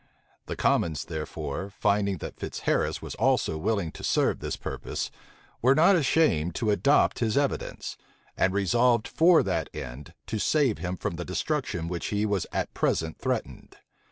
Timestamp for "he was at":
12.07-12.73